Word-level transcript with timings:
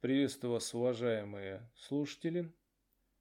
Приветствую 0.00 0.52
вас, 0.52 0.72
уважаемые 0.74 1.68
слушатели. 1.74 2.52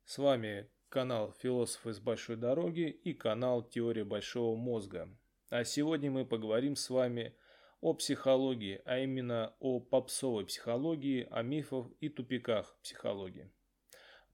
С 0.05 0.19
вами 0.19 0.69
канал 0.89 1.33
«Философ 1.39 1.87
из 1.87 1.99
большой 1.99 2.35
дороги» 2.35 2.87
и 3.03 3.15
канал 3.15 3.63
«Теория 3.63 4.03
большого 4.03 4.55
мозга». 4.55 5.09
А 5.49 5.63
сегодня 5.63 6.11
мы 6.11 6.23
поговорим 6.23 6.75
с 6.75 6.91
вами 6.91 7.35
о 7.81 7.95
психологии, 7.95 8.79
а 8.85 8.99
именно 8.99 9.55
о 9.59 9.79
попсовой 9.79 10.45
психологии, 10.45 11.27
о 11.31 11.41
мифах 11.41 11.87
и 11.99 12.09
тупиках 12.09 12.77
психологии. 12.83 13.49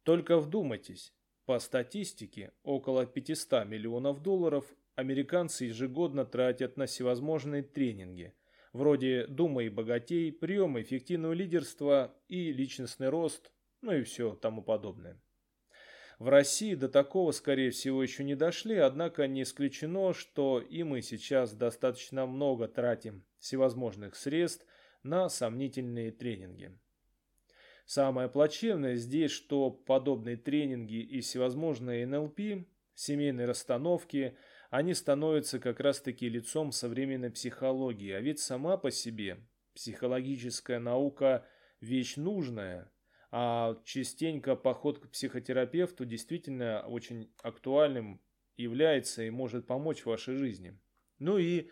Только 0.04 0.38
вдумайтесь, 0.38 1.14
по 1.46 1.60
статистике, 1.60 2.52
около 2.64 3.06
500 3.06 3.66
миллионов 3.66 4.22
долларов 4.22 4.66
американцы 4.96 5.64
ежегодно 5.64 6.26
тратят 6.26 6.76
на 6.76 6.88
всевозможные 6.88 7.64
тренинги– 7.64 8.34
вроде 8.74 9.28
«Думай 9.28 9.70
богатей», 9.70 10.32
приемы 10.32 10.82
эффективного 10.82 11.34
лидерства 11.34 12.14
и 12.28 12.52
личностный 12.52 13.10
рост, 13.10 13.52
ну 13.82 13.94
и 13.94 14.04
все 14.04 14.36
тому 14.36 14.64
подобное. 14.64 15.22
В 16.20 16.30
России 16.30 16.76
до 16.76 16.90
такого, 16.90 17.32
скорее 17.32 17.72
всего, 17.72 18.02
еще 18.02 18.24
не 18.24 18.36
дошли, 18.36 18.78
однако 18.78 19.28
не 19.28 19.44
исключено, 19.44 20.14
что 20.14 20.60
и 20.60 20.84
мы 20.84 21.02
сейчас 21.02 21.54
достаточно 21.54 22.26
много 22.26 22.68
тратим 22.68 23.24
всевозможных 23.40 24.16
средств 24.16 24.66
на 25.02 25.30
сомнительные 25.30 26.12
тренинги. 26.12 26.78
Самое 27.86 28.30
плачевное 28.30 28.96
здесь, 28.96 29.32
что 29.32 29.70
подобные 29.70 30.38
тренинги 30.38 31.02
и 31.02 31.20
всевозможные 31.22 32.06
НЛП, 32.08 32.66
семейные 32.96 33.46
расстановки– 33.46 34.38
они 34.74 34.96
становятся 34.96 35.60
как 35.60 35.80
раз-таки 35.80 36.28
лицом 36.28 36.72
современной 36.72 37.30
психологии, 37.30 38.10
а 38.10 38.20
ведь 38.20 38.40
сама 38.40 38.76
по 38.76 38.90
себе 38.90 39.38
психологическая 39.76 40.80
наука– 40.80 41.46
вещь 41.80 42.18
нужная, 42.18 42.92
а 43.30 43.80
частенько 43.86 44.56
поход 44.56 44.98
к 44.98 45.12
психотерапевту 45.12 46.06
действительно 46.06 46.84
очень 46.88 47.32
актуальным 47.44 48.20
является 48.58 49.22
и 49.22 49.30
может 49.30 49.68
помочь 49.68 50.02
в 50.02 50.06
вашей 50.08 50.38
жизни. 50.38 50.80
Ну 51.20 51.38
и 51.38 51.70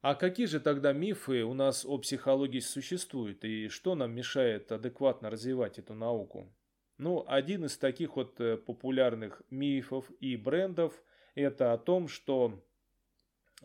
а 0.00 0.14
какие 0.14 0.46
же 0.46 0.60
тогда 0.60 0.92
мифы 0.92 1.42
у 1.42 1.54
нас 1.54 1.84
о 1.84 1.98
психологии 1.98 2.60
существуют 2.60 3.44
и 3.44 3.66
что 3.66 3.96
нам 3.96 4.14
мешает 4.14 4.70
адекватно 4.70 5.28
развивать 5.28 5.80
эту 5.80 5.94
науку? 5.94 6.54
Ну, 6.98 7.24
один 7.26 7.64
из 7.64 7.76
таких 7.76 8.14
вот 8.14 8.40
э, 8.40 8.56
популярных 8.56 9.42
мифов 9.50 10.08
и 10.20 10.36
брендов– 10.36 11.02
это 11.36 11.72
о 11.72 11.78
том, 11.78 12.08
что 12.08 12.64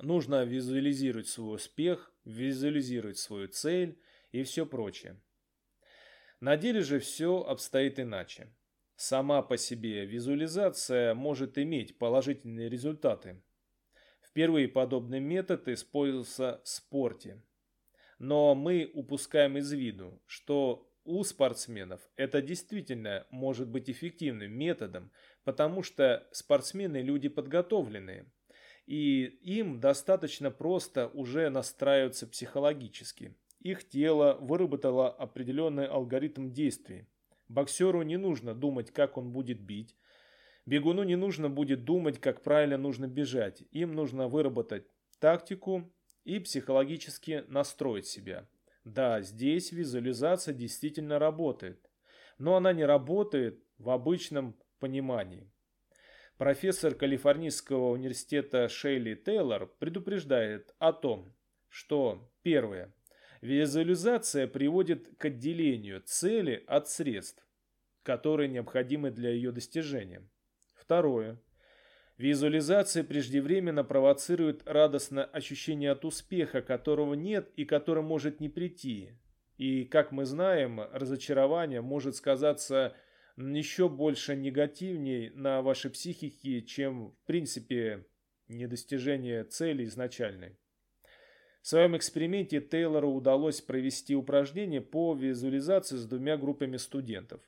нужно 0.02 0.44
визуализировать 0.44 1.28
свой 1.28 1.56
успех, 1.56 2.14
визуализировать 2.26 3.18
свою 3.18 3.48
цель 3.48 4.00
и 4.32 4.44
все 4.44 4.66
прочее. 4.66 5.20
На 6.40 6.58
деле 6.58 6.82
же 6.82 7.00
все 7.00 7.42
обстоит 7.42 8.00
иначе. 8.00 8.54
Сама 8.96 9.42
по 9.42 9.58
себе 9.58 10.06
визуализация 10.06 11.16
может 11.16 11.58
иметь 11.58 11.98
положительные 11.98 12.70
результаты. 12.70 13.42
Впервые 14.22 14.68
подобный 14.68 15.20
метод 15.20 15.68
использовался 15.68 16.62
в 16.64 16.70
спорте. 16.70 17.44
Но 18.20 18.54
мы 18.54 18.90
упускаем 18.94 19.58
из 19.58 19.72
виду, 19.72 20.22
что 20.28 20.91
у 21.04 21.24
спортсменов 21.24 22.02
это 22.16 22.42
действительно 22.42 23.26
может 23.32 23.68
быть 23.68 23.90
эффективным 23.90 24.52
методом, 24.52 25.12
потому 25.44 25.84
что 25.84 26.28
спортсмены 26.32 26.98
люди 26.98 27.30
подготовленные, 27.30 28.26
и 28.86 29.24
им 29.44 29.80
достаточно 29.80 30.52
просто 30.52 31.08
уже 31.08 31.50
настраиваться 31.50 32.28
психологически. 32.28 33.36
Их 33.60 33.88
тело 33.88 34.38
выработало 34.42 35.10
определенный 35.10 35.86
алгоритм 35.86 36.52
действий. 36.52 37.08
Боксеру 37.48 38.02
не 38.02 38.18
нужно 38.18 38.56
думать, 38.56 38.92
как 38.92 39.18
он 39.18 39.32
будет 39.32 39.62
бить. 39.62 39.96
Бегуну 40.66 41.04
не 41.04 41.16
нужно 41.16 41.50
будет 41.50 41.84
думать, 41.84 42.20
как 42.20 42.42
правильно 42.42 42.78
нужно 42.78 43.08
бежать. 43.08 43.64
Им 43.72 43.94
нужно 43.94 44.28
выработать 44.28 44.86
тактику 45.20 45.92
и 46.24 46.40
психологически 46.40 47.44
настроить 47.48 48.08
себя. 48.08 48.48
Да, 48.84 49.22
здесь 49.22 49.72
визуализация 49.72 50.54
действительно 50.54 51.20
работает. 51.20 51.90
Но 52.38 52.56
она 52.56 52.74
не 52.74 52.86
работает 52.86 53.64
в 53.78 53.90
обычном 53.90 54.58
понимании. 54.80 55.52
Профессор 56.38 56.96
Калифорнийского 56.96 57.92
университета 57.92 58.68
Шейли 58.68 59.14
Тейлор 59.14 59.68
предупреждает 59.78 60.74
о 60.80 60.92
том, 60.92 61.36
что 61.70 62.32
первое. 62.42 62.92
Визуализация 63.42 64.48
приводит 64.48 65.16
к 65.18 65.26
отделению 65.26 66.02
цели 66.02 66.64
от 66.66 66.90
средств, 66.90 67.48
которые 68.02 68.50
необходимы 68.50 69.12
для 69.12 69.30
ее 69.30 69.52
достижения. 69.52 70.28
Второе. 70.74 71.40
Визуализация 72.22 73.04
преждевременно 73.04 73.84
провоцирует 73.84 74.62
радостное 74.68 75.24
ощущение 75.24 75.90
от 75.90 76.06
успеха, 76.06 76.62
которого 76.62 77.16
нет 77.16 77.50
и 77.56 77.66
который 77.66 78.04
может 78.04 78.40
не 78.40 78.48
прийти. 78.48 79.14
И, 79.58 79.86
как 79.86 80.12
мы 80.12 80.26
знаем, 80.26 80.82
разочарование 80.94 81.82
может 81.82 82.16
сказаться 82.16 82.96
еще 83.38 83.90
больше 83.90 84.36
негативней 84.36 85.32
на 85.32 85.64
вашей 85.64 85.90
психике, 85.90 86.62
чем, 86.62 87.10
в 87.10 87.26
принципе, 87.26 88.06
недостижение 88.48 89.44
цели 89.44 89.86
изначальной. 89.86 90.60
В 91.64 91.68
своем 91.70 91.98
эксперименте 91.98 92.62
Тейлору 92.62 93.10
удалось 93.10 93.62
провести 93.62 94.16
упражнение 94.16 94.82
по 94.82 95.16
визуализации 95.16 95.96
с 95.96 96.06
двумя 96.06 96.38
группами 96.38 96.78
студентов. 96.78 97.42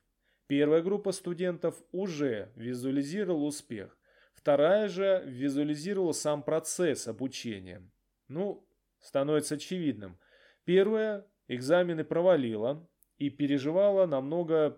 Первая 0.48 0.82
группа 0.82 1.12
студентов 1.12 1.76
уже 1.92 2.52
визуализировала 2.56 3.44
успех, 3.44 3.96
Вторая 4.44 4.90
же 4.90 5.24
визуализировала 5.26 6.12
сам 6.12 6.44
процесс 6.44 7.08
обучения. 7.08 7.90
Ну, 8.28 8.68
становится 9.00 9.56
очевидным. 9.56 10.20
Первая 10.66 11.26
экзамены 11.48 12.04
провалила 12.04 12.86
и 13.18 13.30
переживала 13.30 14.06
намного 14.06 14.78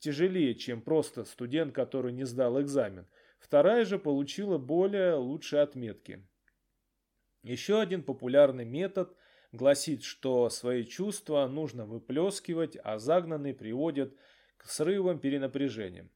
тяжелее, 0.00 0.54
чем 0.54 0.82
просто 0.82 1.24
студент, 1.24 1.74
который 1.74 2.12
не 2.12 2.24
сдал 2.24 2.60
экзамен. 2.60 3.06
Вторая 3.38 3.86
же 3.86 3.98
получила 3.98 4.58
более 4.58 5.14
лучшие 5.14 5.62
отметки. 5.62 6.28
Еще 7.42 7.80
один 7.80 8.02
популярный 8.02 8.66
метод 8.66 9.16
гласит, 9.50 10.02
что 10.02 10.50
свои 10.50 10.84
чувства 10.84 11.46
нужно 11.46 11.86
выплескивать, 11.86 12.76
а 12.84 12.98
загнанные 12.98 13.54
приводят 13.54 14.14
к 14.58 14.66
срывам 14.66 15.20
перенапряжением. 15.20 16.10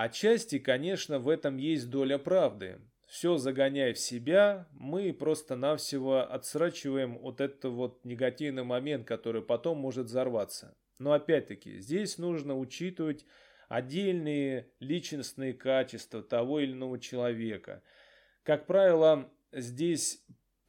Отчасти, 0.00 0.60
конечно, 0.60 1.18
в 1.18 1.28
этом 1.28 1.56
есть 1.56 1.90
доля 1.90 2.18
правды. 2.18 2.78
Все 3.08 3.36
загоняя 3.36 3.92
в 3.92 3.98
себя, 3.98 4.68
мы 4.70 5.12
просто-навсего 5.12 6.20
отсрачиваем 6.20 7.18
вот 7.18 7.40
этот 7.40 7.64
вот 7.72 8.04
негативный 8.04 8.62
момент, 8.62 9.08
который 9.08 9.42
потом 9.42 9.78
может 9.78 10.06
взорваться. 10.06 10.76
Но 11.00 11.14
опять-таки, 11.14 11.80
здесь 11.80 12.16
нужно 12.16 12.56
учитывать 12.56 13.26
отдельные 13.68 14.70
личностные 14.78 15.52
качества 15.52 16.22
того 16.22 16.60
или 16.60 16.74
иного 16.74 17.00
человека. 17.00 17.82
Как 18.44 18.66
правило, 18.66 19.28
здесь 19.50 20.24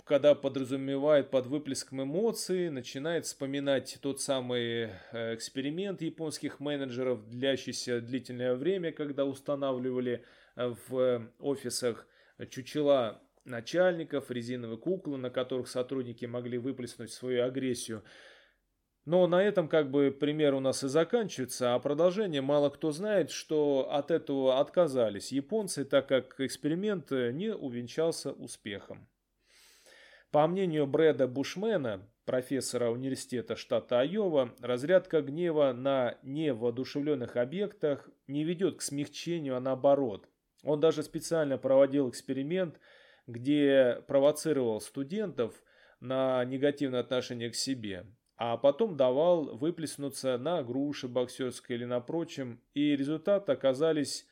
когда 0.09 0.33
подразумевает 0.33 1.29
под 1.29 1.45
выплеском 1.45 2.01
эмоций, 2.01 2.71
начинает 2.71 3.27
вспоминать 3.27 3.99
тот 4.01 4.19
самый 4.19 4.89
э, 5.11 5.35
эксперимент 5.35 6.01
японских 6.01 6.59
менеджеров, 6.59 7.29
длящийся 7.29 8.01
длительное 8.01 8.55
время, 8.55 8.91
когда 8.91 9.25
устанавливали 9.25 10.25
э, 10.55 10.73
в 10.87 11.29
офисах 11.37 12.07
чучела 12.49 13.21
начальников, 13.45 14.31
резиновые 14.31 14.79
куклы, 14.79 15.19
на 15.19 15.29
которых 15.29 15.67
сотрудники 15.67 16.25
могли 16.25 16.57
выплеснуть 16.57 17.11
свою 17.11 17.43
агрессию. 17.43 18.03
Но 19.05 19.27
на 19.27 19.43
этом 19.43 19.67
как 19.67 19.91
бы 19.91 20.09
пример 20.09 20.55
у 20.55 20.59
нас 20.59 20.83
и 20.83 20.87
заканчивается, 20.87 21.75
а 21.75 21.79
продолжение 21.79 22.41
мало 22.41 22.71
кто 22.71 22.91
знает, 22.91 23.29
что 23.29 23.89
от 23.91 24.09
этого 24.09 24.59
отказались 24.59 25.31
японцы, 25.31 25.85
так 25.85 26.07
как 26.07 26.39
эксперимент 26.39 27.11
не 27.11 27.53
увенчался 27.53 28.31
успехом. 28.31 29.07
По 30.31 30.45
мнению 30.45 30.85
Брэда 30.85 31.27
Бушмена, 31.27 32.07
профессора 32.25 32.91
университета 32.91 33.55
штата 33.55 33.99
Айова, 33.99 34.53
разрядка 34.61 35.23
гнева 35.23 35.73
на 35.73 36.19
невоодушевленных 36.21 37.35
объектах 37.35 38.07
не 38.27 38.43
ведет 38.43 38.77
к 38.77 38.83
смягчению, 38.83 39.57
а 39.57 39.59
наоборот. 39.59 40.29
Он 40.63 40.79
даже 40.79 41.01
специально 41.01 41.57
проводил 41.57 42.09
эксперимент, 42.09 42.79
где 43.25 44.03
провоцировал 44.07 44.79
студентов 44.81 45.63
на 45.99 46.45
негативное 46.45 46.99
отношение 46.99 47.49
к 47.49 47.55
себе, 47.55 48.05
а 48.37 48.55
потом 48.57 48.95
давал 48.95 49.57
выплеснуться 49.57 50.37
на 50.37 50.61
груши 50.61 51.07
боксерской 51.07 51.75
или 51.75 51.85
на 51.85 52.01
прочем, 52.01 52.61
и 52.75 52.95
результаты 52.95 53.51
оказались 53.51 54.27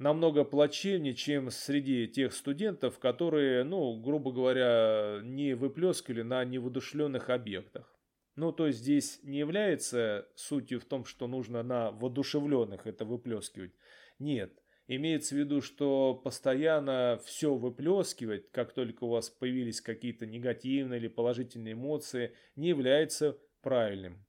намного 0.00 0.44
плачевнее, 0.44 1.14
чем 1.14 1.50
среди 1.50 2.08
тех 2.08 2.32
студентов, 2.32 2.98
которые, 2.98 3.64
ну, 3.64 4.00
грубо 4.00 4.32
говоря, 4.32 5.20
не 5.22 5.54
выплескивали 5.54 6.22
на 6.22 6.42
невыдушленных 6.44 7.28
объектах. 7.28 7.94
Ну, 8.34 8.50
то 8.50 8.66
есть 8.66 8.78
здесь 8.78 9.20
не 9.22 9.38
является 9.38 10.26
сутью 10.34 10.80
в 10.80 10.86
том, 10.86 11.04
что 11.04 11.26
нужно 11.26 11.62
на 11.62 11.90
воодушевленных 11.90 12.86
это 12.86 13.04
выплескивать. 13.04 13.72
Нет. 14.18 14.52
Имеется 14.86 15.34
в 15.34 15.38
виду, 15.38 15.60
что 15.60 16.14
постоянно 16.14 17.20
все 17.24 17.54
выплескивать, 17.54 18.50
как 18.52 18.72
только 18.72 19.04
у 19.04 19.10
вас 19.10 19.28
появились 19.28 19.82
какие-то 19.82 20.24
негативные 20.24 20.98
или 20.98 21.08
положительные 21.08 21.74
эмоции, 21.74 22.34
не 22.56 22.68
является 22.68 23.38
правильным. 23.60 24.24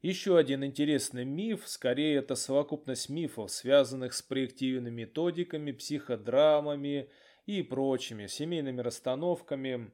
Еще 0.00 0.38
один 0.38 0.64
интересный 0.64 1.24
миф, 1.24 1.66
скорее 1.66 2.18
это 2.18 2.36
совокупность 2.36 3.08
мифов, 3.08 3.50
связанных 3.50 4.14
с 4.14 4.22
проективными 4.22 5.02
методиками, 5.02 5.72
психодрамами 5.72 7.10
и 7.46 7.62
прочими 7.62 8.28
семейными 8.28 8.80
расстановками. 8.80 9.90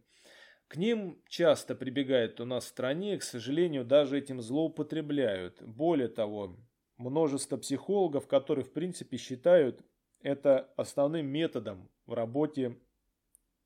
К 0.68 0.76
ним 0.76 1.22
часто 1.26 1.74
прибегают 1.74 2.38
у 2.40 2.44
нас 2.44 2.66
в 2.66 2.68
стране, 2.68 3.14
и, 3.14 3.18
к 3.18 3.22
сожалению, 3.22 3.86
даже 3.86 4.18
этим 4.18 4.42
злоупотребляют. 4.42 5.62
Более 5.62 6.08
того, 6.08 6.58
множество 6.98 7.56
психологов, 7.56 8.26
которые 8.26 8.66
в 8.66 8.74
принципе 8.74 9.16
считают 9.16 9.80
это 10.20 10.70
основным 10.76 11.26
методом 11.28 11.90
в 12.04 12.12
работе 12.12 12.78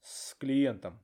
с 0.02 0.36
клиентом. 0.36 1.02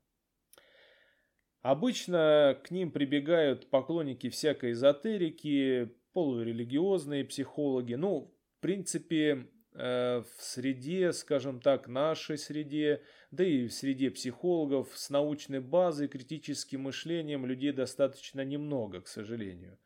Обычно 1.64 2.61
к 2.62 2.70
ним 2.70 2.90
прибегают 2.90 3.70
поклонники 3.70 4.28
всякой 4.28 4.72
эзотерики, 4.72 5.94
полурелигиозные 6.12 7.25
психологи. 7.25 7.94
Ну, 7.94 8.37
в 8.58 8.61
принципе, 8.61 9.49
э, 9.72 10.22
в 10.37 10.43
среде, 10.43 11.14
скажем 11.14 11.62
так, 11.62 11.88
нашей 11.88 12.37
среде, 12.37 13.00
да 13.31 13.46
и 13.46 13.66
в 13.66 13.72
среде 13.72 14.11
психологов 14.11 14.90
с 14.94 15.08
научной 15.08 15.61
базой, 15.61 16.08
критическим 16.08 16.82
мышлением 16.82 17.46
людей 17.46 17.72
достаточно 17.72 18.43
немного, 18.44 19.00
к 19.00 19.08
сожалению. 19.08 19.78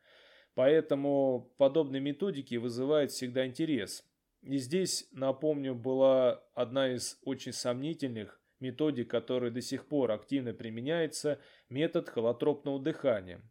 Поэтому 0.55 1.53
подобные 1.57 2.01
методики 2.01 2.55
вызывают 2.55 3.11
всегда 3.11 3.47
интерес. 3.47 4.03
И 4.41 4.57
здесь, 4.57 5.07
напомню, 5.13 5.75
была 5.75 6.43
одна 6.55 6.93
из 6.93 7.17
очень 7.23 7.53
сомнительных 7.53 8.38
методик, 8.59 9.09
которая 9.09 9.51
до 9.51 9.61
сих 9.61 9.87
пор 9.87 10.11
активно 10.11 10.53
применяется, 10.53 11.39
метод 11.69 12.09
холотропного 12.09 12.79
дыхания. 12.79 13.41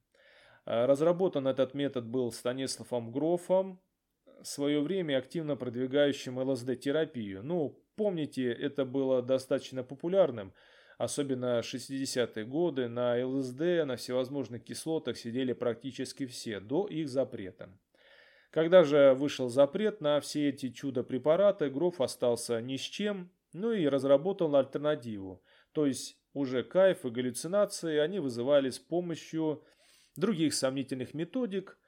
А, 0.65 0.87
разработан 0.87 1.47
этот 1.47 1.75
метод 1.75 2.07
был 2.07 2.33
Станиславом 2.33 3.11
Грофом, 3.11 3.81
в 4.43 4.47
свое 4.47 4.81
время 4.81 5.19
активно 5.19 5.57
продвигающим 5.57 6.39
ЛСД-терапию. 6.39 7.43
Ну, 7.43 7.83
помните, 7.97 8.53
это 8.53 8.85
было 8.85 9.23
достаточно 9.23 9.83
популярным– 9.83 10.53
особенно 10.99 11.61
60-е 11.61 12.45
годы, 12.45 12.89
на 12.89 13.25
ЛСД, 13.25 13.87
на 13.87 13.97
всевозможных 13.97 14.65
кислотах 14.65 15.17
сидели 15.17 15.53
практически 15.53 16.27
все, 16.27 16.61
до 16.61 16.87
их 16.87 17.09
запрета. 17.09 17.71
Когда 18.51 18.83
же 18.83 19.15
вышел 19.15 19.49
запрет 19.49 20.01
на 20.01 20.21
все 20.21 20.49
эти 20.49 20.71
чудо-препараты, 20.71 21.71
Гроф 21.71 22.01
остался 22.01 22.61
ни 22.61 22.77
с 22.77 22.81
чем, 22.81 23.31
ну 23.59 23.73
и 23.73 23.87
разработал 23.87 24.57
альтернативу. 24.57 25.43
То 25.73 25.87
есть 25.87 26.19
уже 26.33 26.63
кайф 26.63 27.05
и 27.05 27.11
галлюцинации 27.11 27.99
они 27.99 28.21
вызывали 28.21 28.71
с 28.71 28.79
помощью 28.79 29.65
других 30.17 30.55
сомнительных 30.55 31.15
методик, 31.15 31.79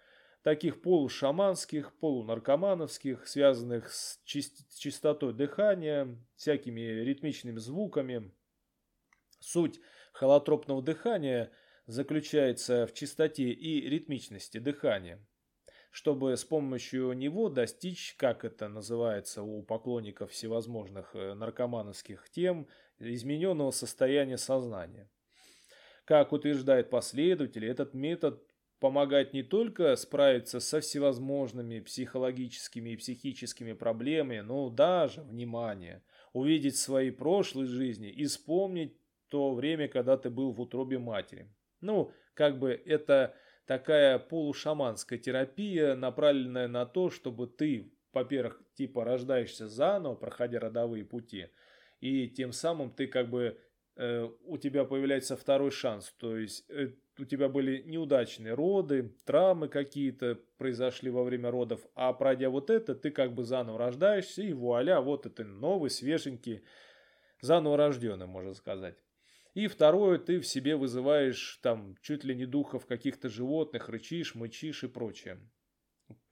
таких 0.43 0.83
полушаманских, 0.83 1.93
полунаркомановских, 1.99 3.27
связанных 3.27 3.91
с 3.91 4.21
чистотой 4.25 5.35
дыхания, 5.35 6.19
всякими 6.37 6.81
ритмичными 6.81 7.59
звуками, 7.59 8.33
Суть 9.41 9.81
холотропного 10.13 10.83
дыхания 10.83 11.51
заключается 11.87 12.87
в 12.87 12.93
чистоте 12.93 13.51
и 13.51 13.89
ритмичности 13.89 14.59
дыхания. 14.59 15.27
Чтобы 15.91 16.37
с 16.37 16.45
помощью 16.45 17.13
него 17.13 17.49
достичь, 17.49 18.15
как 18.17 18.45
это 18.45 18.69
называется 18.69 19.43
у 19.43 19.63
поклонников 19.63 20.31
всевозможных 20.31 21.11
э, 21.15 21.35
наркомановских 21.35 22.31
тем, 22.31 22.69
измененного 23.01 23.73
состояния 23.73 24.39
сознания. 24.39 25.11
Как 26.05 26.33
утверждают 26.33 26.91
последователи, 26.91 27.69
этот 27.69 27.93
метод 27.95 28.43
помогает 28.79 29.33
не 29.33 29.43
только 29.43 29.95
справиться 29.97 30.59
со 30.59 30.81
всевозможными 30.81 31.81
психологическими 31.81 32.91
и 32.91 32.97
психическими 32.97 33.73
проблемами, 33.73 34.41
но 34.41 34.71
даже, 34.71 35.23
внимание, 35.23 36.03
увидеть 36.33 36.77
свои 36.77 37.11
прошлые 37.11 37.67
жизни 37.67 38.09
и 38.09 38.25
вспомнить 38.25 38.97
то 39.29 39.55
время, 39.55 39.89
когда 39.89 40.17
ты 40.17 40.31
был 40.31 40.53
в 40.53 40.61
утробе 40.61 40.99
матери. 40.99 41.49
Ну, 41.81 42.13
как 42.35 42.59
бы 42.59 42.71
это 42.85 43.35
такая 43.71 44.19
полушаманская 44.19 45.17
терапия, 45.17 45.95
направленная 45.95 46.67
на 46.67 46.87
то, 46.87 47.09
чтобы 47.09 47.47
ты, 47.47 47.95
во-первых, 48.13 48.61
типа 48.75 49.05
рождаешься 49.05 49.69
заново, 49.69 50.17
проходя 50.17 50.59
родовые 50.59 51.05
пути, 51.05 51.47
и 52.01 52.29
тем 52.29 52.51
самым 52.51 52.91
ты 52.91 53.07
как 53.07 53.31
бы 53.31 53.61
э, 53.95 54.29
у 54.43 54.59
тебя 54.59 54.85
появляется 54.85 55.37
второй 55.37 55.71
шанс, 55.71 56.13
то 56.19 56.37
есть 56.37 56.69
э, 56.69 56.95
у 57.17 57.25
тебя 57.25 57.49
были 57.49 57.81
неудачные 57.83 58.55
роды, 58.55 59.15
травмы 59.25 59.69
какие-то 59.69 60.41
произошли 60.59 61.09
во 61.09 61.23
время 61.23 61.53
родов, 61.53 61.81
а 61.95 62.13
пройдя 62.13 62.51
вот 62.51 62.71
это, 62.71 62.97
ты 62.97 63.13
как 63.13 63.37
бы 63.37 63.45
заново 63.45 63.79
рождаешься, 63.79 64.43
и 64.43 64.53
вуаля, 64.53 65.01
вот 65.01 65.27
это 65.27 65.45
новый, 65.45 65.91
свеженький, 65.91 66.65
заново 67.41 67.77
рожденный, 67.77 68.27
можно 68.27 68.53
сказать. 68.53 68.97
И 69.55 69.67
второе, 69.67 70.19
ты 70.19 70.39
в 70.39 70.47
себе 70.47 70.77
вызываешь 70.77 71.59
там 71.63 71.97
чуть 72.03 72.25
ли 72.25 72.35
не 72.35 72.47
духов 72.47 72.87
каких-то 72.87 73.29
животных, 73.29 73.89
рычишь, 73.89 74.35
мычишь 74.35 74.85
и 74.85 74.89
прочее. 74.89 75.41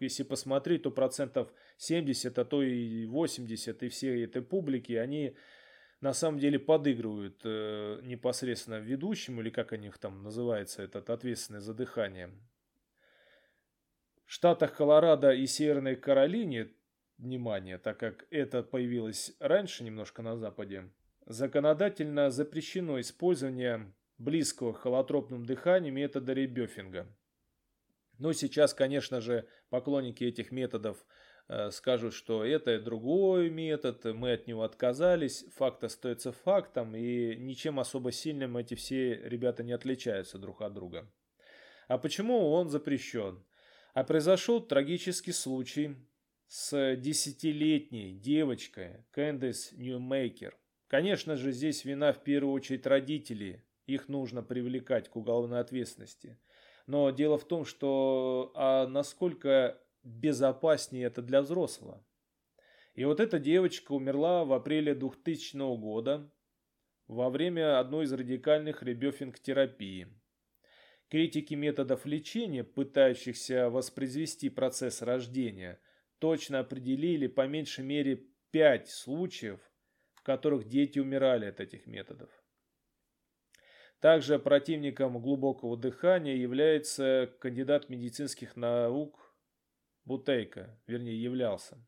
Если 0.00 0.22
посмотреть, 0.22 0.82
то 0.82 0.90
процентов 0.90 1.52
70, 1.78 2.38
а 2.38 2.44
то 2.44 2.62
и 2.62 3.06
80 3.06 3.82
и 3.82 3.88
всей 3.88 4.24
этой 4.24 4.42
публики, 4.42 4.92
они 4.92 5.36
на 6.00 6.12
самом 6.12 6.38
деле 6.38 6.58
подыгрывают 6.58 7.40
э, 7.44 8.00
непосредственно 8.02 8.76
ведущему, 8.76 9.40
или 9.40 9.50
как 9.50 9.72
они 9.72 9.88
их 9.88 9.98
там 9.98 10.22
называется, 10.22 10.82
этот 10.82 11.10
ответственный 11.10 11.60
за 11.60 11.74
дыхание. 11.74 12.30
В 14.24 14.32
штатах 14.32 14.76
Колорадо 14.76 15.32
и 15.32 15.46
Северной 15.46 15.96
Каролине, 15.96 16.70
внимание, 17.16 17.78
так 17.78 17.98
как 17.98 18.26
это 18.30 18.62
появилось 18.62 19.34
раньше 19.40 19.82
немножко 19.82 20.22
на 20.22 20.36
Западе, 20.36 20.90
законодательно 21.28 22.30
запрещено 22.30 22.98
использование 23.00 23.92
близкого 24.16 24.72
к 24.72 24.78
холотропному 24.78 25.44
дыханию 25.44 25.92
метода 25.92 26.32
ребёфинга. 26.32 27.06
Но 28.18 28.32
сейчас, 28.32 28.74
конечно 28.74 29.20
же, 29.20 29.46
поклонники 29.68 30.24
этих 30.24 30.50
методов 30.50 30.96
э, 31.48 31.70
скажут, 31.70 32.14
что 32.14 32.44
это 32.44 32.80
другой 32.80 33.50
метод, 33.50 34.04
мы 34.06 34.32
от 34.32 34.46
него 34.46 34.62
отказались, 34.62 35.44
факт 35.54 35.84
остается 35.84 36.32
фактом, 36.32 36.96
и 36.96 37.36
ничем 37.36 37.78
особо 37.78 38.10
сильным 38.10 38.56
эти 38.56 38.74
все 38.74 39.14
ребята 39.14 39.62
не 39.62 39.72
отличаются 39.72 40.38
друг 40.38 40.62
от 40.62 40.72
друга. 40.72 41.12
А 41.86 41.98
почему 41.98 42.50
он 42.50 42.70
запрещен? 42.70 43.44
А 43.92 44.02
произошел 44.02 44.60
трагический 44.60 45.32
случай 45.32 45.96
с 46.46 46.96
десятилетней 46.96 48.14
девочкой 48.14 49.04
Кэндис 49.10 49.72
Ньюмейкер– 49.72 50.56
Конечно 50.88 51.36
же, 51.36 51.52
здесь 51.52 51.84
вина 51.84 52.12
в 52.12 52.22
первую 52.24 52.54
очередь 52.54 52.86
родителей. 52.86 53.62
Их 53.86 54.08
нужно 54.08 54.42
привлекать 54.42 55.08
к 55.08 55.16
уголовной 55.16 55.60
ответственности. 55.60 56.38
Но 56.86 57.10
дело 57.10 57.36
в 57.38 57.46
том, 57.46 57.66
что 57.66 58.52
а 58.54 58.86
насколько 58.86 59.78
безопаснее 60.02 61.06
это 61.06 61.20
для 61.20 61.42
взрослого. 61.42 62.04
И 62.94 63.04
вот 63.04 63.20
эта 63.20 63.38
девочка 63.38 63.92
умерла 63.92 64.44
в 64.44 64.52
апреле 64.52 64.94
2000 64.94 65.76
года 65.76 66.32
во 67.06 67.28
время 67.28 67.78
одной 67.78 68.06
из 68.06 68.12
радикальных 68.12 68.82
ребёфинг-терапии. 68.82 70.08
Критики 71.10 71.54
методов 71.54 72.06
лечения, 72.06 72.64
пытающихся 72.64 73.70
воспроизвести 73.70 74.48
процесс 74.48 75.00
рождения, 75.02 75.80
точно 76.18 76.60
определили 76.60 77.26
по 77.26 77.46
меньшей 77.46 77.84
мере 77.84 78.26
5 78.50 78.88
случаев, 78.88 79.60
которых 80.28 80.68
дети 80.68 80.98
умирали 80.98 81.46
от 81.46 81.58
этих 81.58 81.86
методов. 81.86 82.28
Также 83.98 84.38
противником 84.38 85.18
глубокого 85.22 85.74
дыхания 85.74 86.34
является 86.34 87.34
кандидат 87.40 87.88
медицинских 87.88 88.54
наук 88.54 89.34
Бутейко, 90.04 90.78
вернее 90.86 91.18
являлся. 91.18 91.78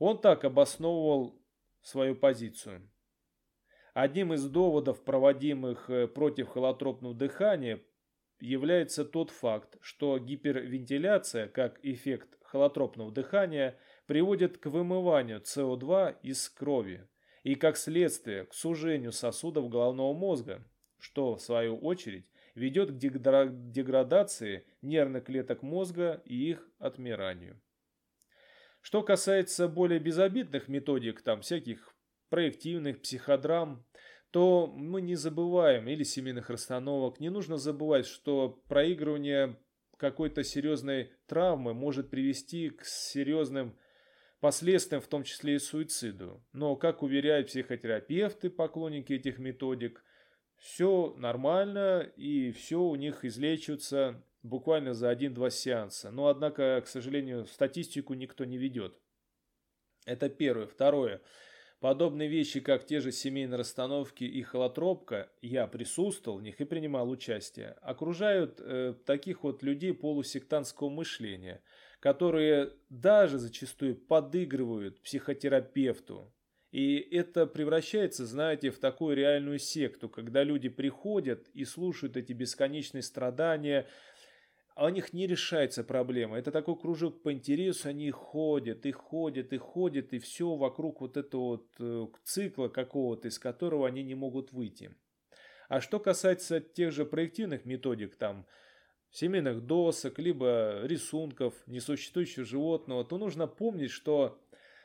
Он 0.00 0.20
так 0.20 0.42
обосновывал 0.42 1.40
свою 1.80 2.16
позицию. 2.16 2.90
Одним 3.92 4.32
из 4.32 4.48
доводов, 4.48 5.04
проводимых 5.04 5.88
э, 5.88 6.08
против 6.08 6.48
холотропного 6.48 7.14
дыхания, 7.14 7.80
является 8.40 9.04
тот 9.04 9.30
факт, 9.30 9.76
что 9.80 10.18
гипервентиляция, 10.18 11.46
как 11.46 11.78
эффект 11.84 12.36
холотропного 12.42 13.12
дыхания, 13.12 13.78
приводит 14.06 14.58
к 14.58 14.66
вымыванию 14.66 15.40
СО2 15.40 16.16
из 16.24 16.48
крови, 16.48 17.08
и 17.44 17.54
как 17.54 17.76
следствие 17.76 18.46
к 18.46 18.54
сужению 18.54 19.12
сосудов 19.12 19.68
головного 19.68 20.12
мозга, 20.12 20.66
что 20.98 21.36
в 21.36 21.40
свою 21.40 21.78
очередь 21.78 22.26
ведет 22.54 22.90
к 22.90 22.96
деградации 22.96 24.66
нервных 24.82 25.24
клеток 25.24 25.62
мозга 25.62 26.22
и 26.24 26.50
их 26.50 26.68
отмиранию. 26.78 27.60
Что 28.80 29.02
касается 29.02 29.68
более 29.68 30.00
безобидных 30.00 30.68
методик, 30.68 31.22
там 31.22 31.42
всяких 31.42 31.94
проективных, 32.30 33.02
психодрам, 33.02 33.84
то 34.30 34.66
мы 34.66 35.00
не 35.00 35.14
забываем, 35.14 35.86
или 35.86 36.02
семейных 36.02 36.50
расстановок, 36.50 37.20
не 37.20 37.28
нужно 37.28 37.56
забывать, 37.56 38.06
что 38.06 38.62
проигрывание 38.68 39.58
какой-то 39.96 40.42
серьезной 40.42 41.12
травмы 41.26 41.72
может 41.72 42.10
привести 42.10 42.70
к 42.70 42.84
серьезным 42.84 43.78
последствиям, 44.44 45.00
в 45.00 45.06
том 45.06 45.24
числе 45.24 45.54
и 45.54 45.58
суициду. 45.58 46.44
Но, 46.52 46.76
как 46.76 47.02
уверяют 47.02 47.46
психотерапевты, 47.46 48.50
поклонники 48.50 49.14
этих 49.14 49.38
методик, 49.38 50.04
все 50.58 51.14
нормально 51.16 52.00
и 52.18 52.52
все 52.52 52.78
у 52.78 52.94
них 52.94 53.24
излечивается 53.24 54.22
буквально 54.42 54.92
за 54.92 55.08
один-два 55.08 55.48
сеанса. 55.48 56.10
Но, 56.10 56.26
однако, 56.26 56.82
к 56.84 56.88
сожалению, 56.88 57.46
статистику 57.46 58.12
никто 58.12 58.44
не 58.44 58.58
ведет. 58.58 59.00
Это 60.04 60.28
первое. 60.28 60.66
Второе. 60.66 61.22
Подобные 61.80 62.28
вещи, 62.28 62.60
как 62.60 62.84
те 62.84 63.00
же 63.00 63.12
семейные 63.12 63.56
расстановки 63.56 64.24
и 64.24 64.42
холотропка, 64.42 65.32
я 65.40 65.66
присутствовал 65.66 66.36
в 66.36 66.42
них 66.42 66.60
и 66.60 66.66
принимал 66.66 67.08
участие, 67.08 67.70
окружают 67.80 68.60
э, 68.60 68.92
таких 69.06 69.42
вот 69.42 69.62
людей 69.62 69.94
полусектантского 69.94 70.90
мышления, 70.90 71.62
которые 72.04 72.74
даже 72.90 73.38
зачастую 73.38 73.96
подыгрывают 73.96 75.00
психотерапевту. 75.00 76.30
И 76.70 76.98
это 76.98 77.46
превращается, 77.46 78.26
знаете, 78.26 78.68
в 78.68 78.78
такую 78.78 79.16
реальную 79.16 79.58
секту, 79.58 80.10
когда 80.10 80.42
люди 80.42 80.68
приходят 80.68 81.48
и 81.54 81.64
слушают 81.64 82.18
эти 82.18 82.34
бесконечные 82.34 83.00
страдания, 83.00 83.86
а 84.74 84.84
у 84.84 84.88
них 84.90 85.14
не 85.14 85.26
решается 85.26 85.82
проблема. 85.82 86.36
Это 86.36 86.50
такой 86.50 86.78
кружок 86.78 87.22
по 87.22 87.32
интересу, 87.32 87.88
они 87.88 88.10
ходят, 88.10 88.84
и 88.84 88.92
ходят, 88.92 89.54
и 89.54 89.56
ходят, 89.56 90.12
и 90.12 90.18
все 90.18 90.56
вокруг 90.56 91.00
вот 91.00 91.16
этого 91.16 91.42
вот 91.42 91.68
э, 91.78 92.06
цикла 92.22 92.68
какого-то, 92.68 93.28
из 93.28 93.38
которого 93.38 93.88
они 93.88 94.02
не 94.02 94.14
могут 94.14 94.52
выйти. 94.52 94.94
А 95.70 95.80
что 95.80 95.98
касается 95.98 96.60
тех 96.60 96.92
же 96.92 97.06
проективных 97.06 97.64
методик, 97.64 98.16
там, 98.16 98.46
семейных 99.14 99.64
досок, 99.64 100.18
либо 100.18 100.80
рисунков 100.82 101.54
несуществующего 101.66 102.44
животного, 102.44 103.04
то 103.04 103.16
нужно 103.16 103.46
помнить, 103.46 103.92
что 103.92 104.40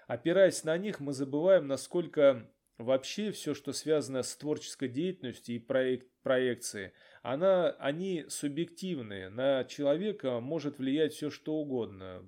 опираясь 0.08 0.64
на 0.64 0.78
них, 0.78 1.00
мы 1.00 1.14
забываем, 1.14 1.66
насколько 1.66 2.48
вообще 2.78 3.32
все, 3.32 3.56
что 3.56 3.74
связано 3.74 4.22
с 4.22 4.36
творческой 4.36 4.88
деятельностью 4.88 5.56
и 5.56 5.60
проект, 5.60 6.08
проекцией, 6.22 6.92
она, 7.24 7.72
они 7.72 8.26
субъективные. 8.30 9.30
На 9.30 9.64
человека 9.64 10.40
может 10.40 10.78
влиять 10.78 11.14
все, 11.14 11.32
что 11.32 11.56
угодно. 11.56 12.24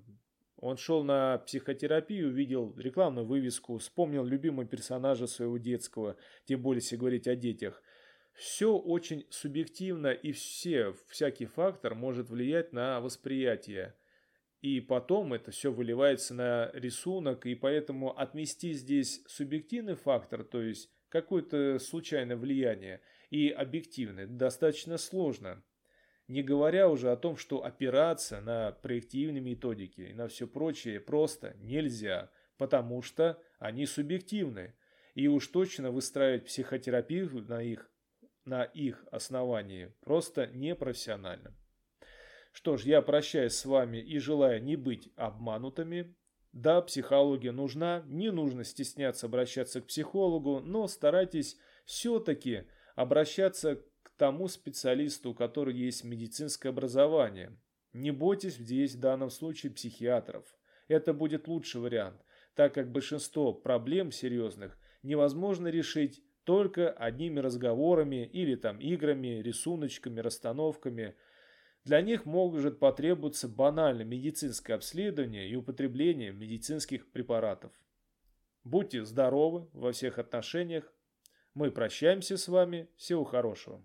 Он 0.57 0.77
шел 0.77 1.03
на 1.03 1.37
психотерапию, 1.37 2.29
увидел 2.29 2.75
рекламную 2.77 3.27
вывеску, 3.27 3.77
вспомнил 3.77 4.25
любимого 4.25 4.65
персонажа 4.65 5.27
своего 5.27 5.59
детского, 5.59 6.17
тем 6.45 6.63
более 6.63 6.81
если 6.81 6.97
говорить 6.97 7.27
о 7.27 7.35
детях. 7.35 7.83
Все 8.33 8.75
очень 8.75 9.25
субъективно 9.29 10.07
и 10.07 10.31
все, 10.31 10.93
всякий 11.07 11.45
фактор 11.45 11.95
может 11.95 12.29
влиять 12.29 12.73
на 12.73 12.99
восприятие. 12.99 13.95
И 14.61 14.79
потом 14.79 15.33
это 15.33 15.51
все 15.51 15.71
выливается 15.71 16.33
на 16.33 16.69
рисунок, 16.73 17.45
и 17.45 17.55
поэтому 17.55 18.17
отмести 18.17 18.73
здесь 18.73 19.23
субъективный 19.27 19.95
фактор, 19.95 20.43
то 20.43 20.61
есть 20.61 20.91
какое-то 21.09 21.79
случайное 21.79 22.37
влияние, 22.37 23.01
и 23.29 23.49
объективное 23.49 24.27
достаточно 24.27 24.97
сложно. 24.97 25.63
Не 26.27 26.43
говоря 26.43 26.87
уже 26.87 27.11
о 27.11 27.17
том, 27.17 27.35
что 27.35 27.65
опираться 27.65 28.39
на 28.39 28.71
проективные 28.71 29.41
методики 29.41 30.01
и 30.01 30.13
на 30.13 30.27
все 30.27 30.47
прочее 30.47 30.99
просто 30.99 31.55
нельзя, 31.59 32.31
потому 32.57 33.01
что 33.01 33.41
они 33.59 33.85
субъективны. 33.85 34.75
И 35.13 35.27
уж 35.27 35.47
точно 35.47 35.91
выстраивать 35.91 36.45
психотерапию 36.45 37.29
на 37.49 37.61
их, 37.61 37.91
на 38.45 38.63
их 38.63 39.05
основании 39.11 39.93
просто 40.01 40.47
непрофессионально. 40.47 41.55
Что 42.51 42.77
ж, 42.77 42.83
я 42.83 43.01
прощаюсь 43.01 43.53
с 43.53 43.65
вами 43.65 43.97
и 43.97 44.19
желаю 44.19 44.61
не 44.61 44.75
быть 44.75 45.09
обманутыми. 45.15 46.15
Да, 46.51 46.81
психология 46.81 47.51
нужна, 47.51 48.03
не 48.07 48.29
нужно 48.31 48.65
стесняться 48.65 49.27
обращаться 49.27 49.79
к 49.79 49.87
психологу, 49.87 50.59
но 50.59 50.87
старайтесь 50.87 51.57
все-таки 51.85 52.65
обращаться 52.95 53.77
к 54.03 54.11
тому 54.17 54.49
специалисту, 54.49 55.31
у 55.31 55.33
которого 55.33 55.73
есть 55.73 56.03
медицинское 56.03 56.69
образование. 56.69 57.57
Не 57.93 58.11
бойтесь 58.11 58.55
здесь 58.55 58.95
в 58.95 58.99
данном 58.99 59.29
случае 59.29 59.71
психиатров. 59.71 60.45
Это 60.89 61.13
будет 61.13 61.47
лучший 61.47 61.79
вариант, 61.79 62.21
так 62.53 62.73
как 62.73 62.91
большинство 62.91 63.53
проблем 63.53 64.11
серьезных 64.11 64.77
невозможно 65.03 65.69
решить 65.69 66.21
только 66.43 66.91
одними 66.91 67.39
разговорами 67.39 68.25
или 68.25 68.55
там 68.55 68.79
играми, 68.79 69.41
рисуночками, 69.41 70.19
расстановками– 70.19 71.15
для 71.83 72.01
них 72.01 72.25
может 72.25 72.79
потребоваться 72.79 73.47
банальное 73.47 74.05
медицинское 74.05 74.75
обследование 74.75 75.49
и 75.49 75.55
употребление 75.55 76.31
медицинских 76.31 77.09
препаратов. 77.11 77.71
Будьте 78.63 79.03
здоровы 79.03 79.67
во 79.73 79.91
всех 79.91 80.19
отношениях. 80.19 80.93
Мы 81.55 81.71
прощаемся 81.71 82.37
с 82.37 82.47
вами. 82.47 82.87
Всего 82.97 83.23
хорошего. 83.23 83.83